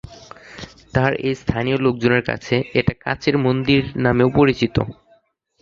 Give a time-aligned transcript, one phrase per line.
[0.99, 4.75] আর তাই এস্থানিয় লোকজনের কাছে এটা কাচের মন্দির নামেও পরিচিত।